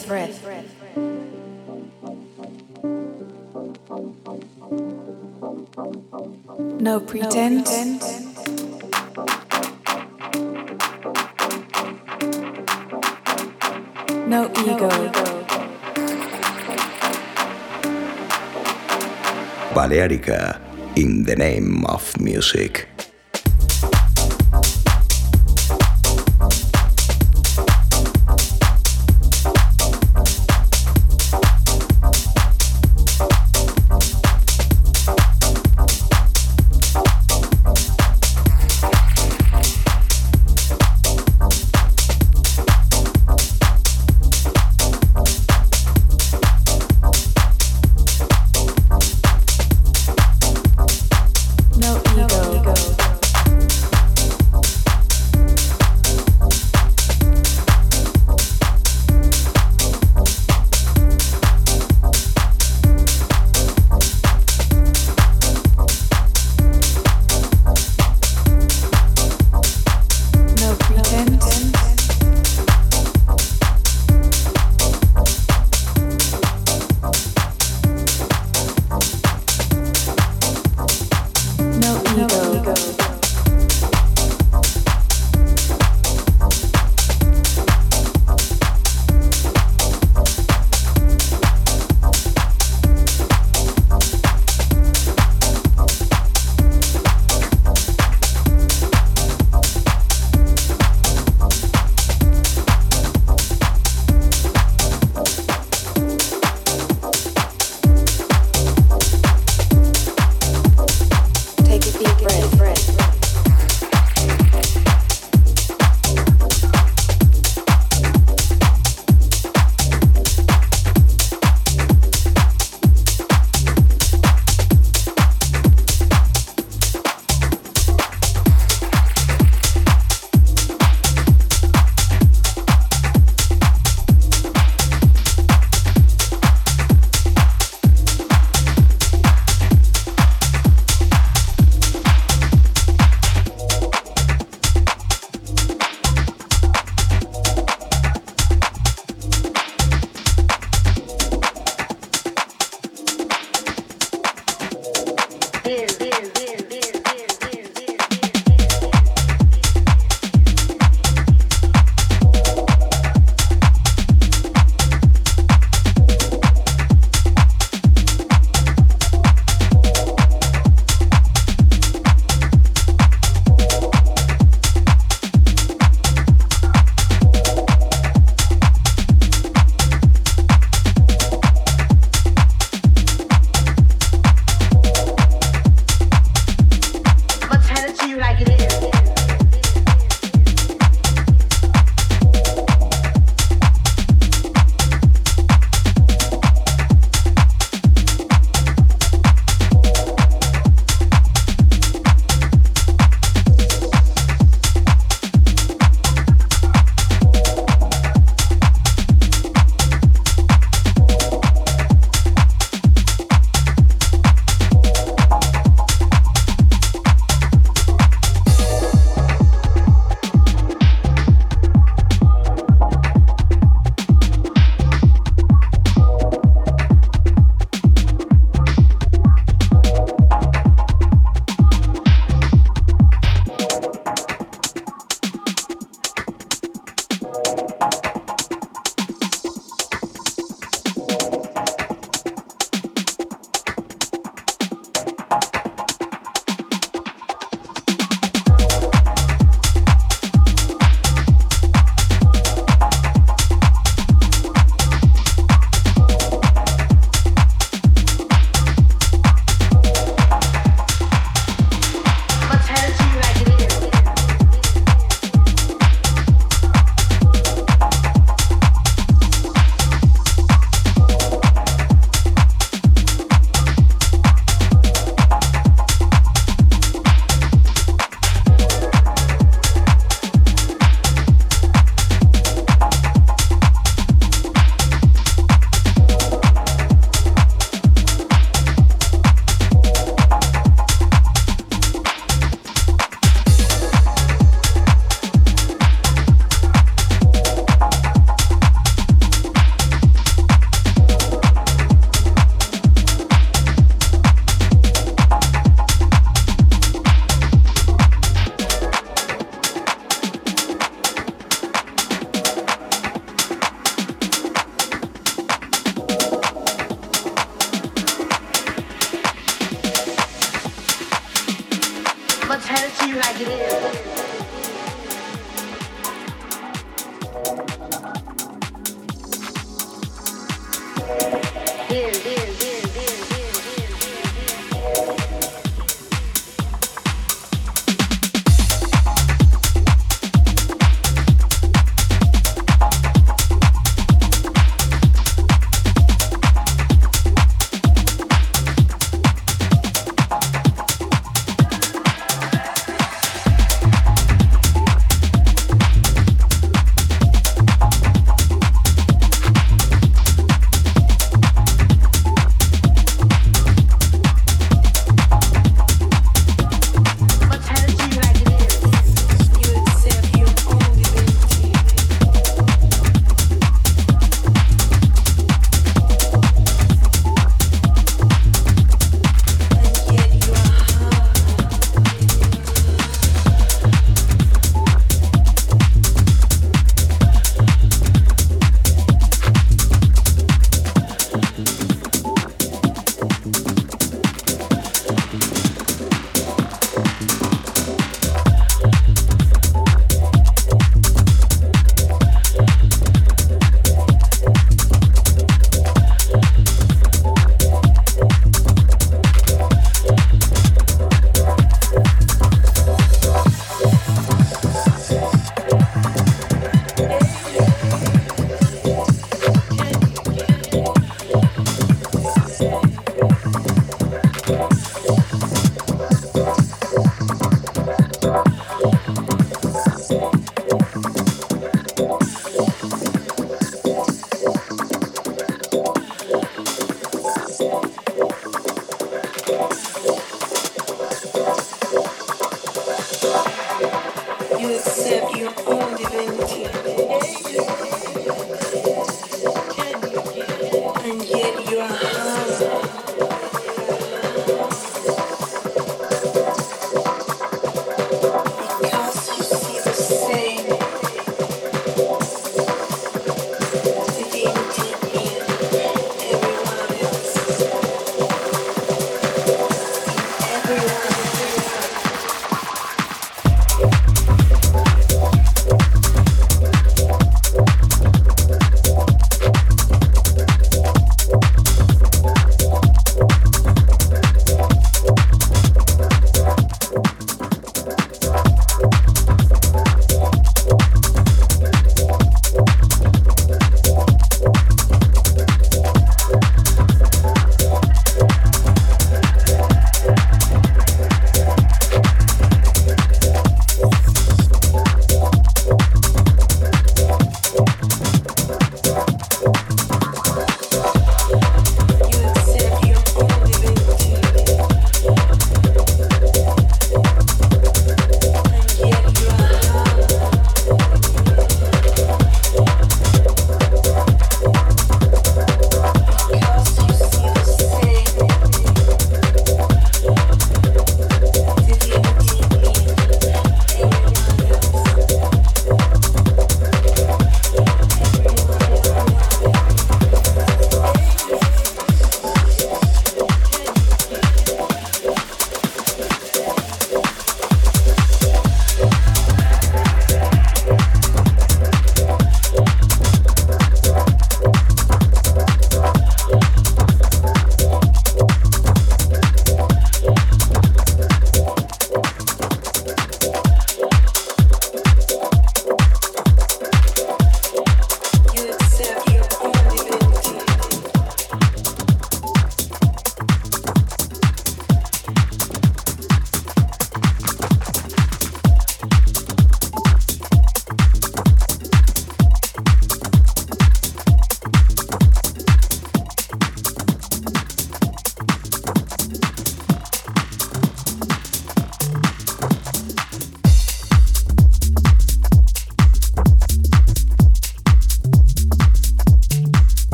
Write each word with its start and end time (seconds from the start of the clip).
Deep, 0.00 0.08
breath. 0.08 0.32
deep 0.32 0.42
breath. 0.42 0.66
No 6.80 7.00
pretense. 7.00 7.70
No 14.26 14.50
ego. 14.50 14.90
Balearica 19.74 20.60
in 20.96 21.24
the 21.24 21.36
name 21.36 21.84
of 21.86 22.18
music. 22.20 22.88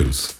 Us 0.00 0.33